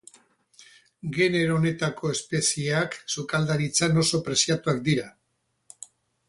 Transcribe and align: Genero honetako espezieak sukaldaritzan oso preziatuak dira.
Genero 1.17 1.57
honetako 1.59 2.13
espezieak 2.13 2.97
sukaldaritzan 3.17 4.03
oso 4.05 4.23
preziatuak 4.31 4.83
dira. 4.91 5.07